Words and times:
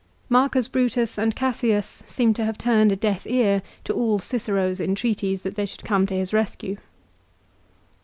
Marcus 0.29 0.67
Brutus 0.67 1.19
and 1.19 1.35
Cassius 1.35 2.01
seem 2.07 2.33
to 2.33 2.43
have 2.43 2.57
turned 2.57 2.91
a 2.91 2.95
deaf 2.95 3.27
ear 3.27 3.61
to 3.83 3.93
all 3.93 4.17
Cicero's 4.17 4.81
entreaties 4.81 5.43
that 5.43 5.53
they 5.53 5.67
should 5.67 5.83
come 5.85 6.07
to 6.07 6.15
his 6.17 6.33
rescue. 6.33 6.77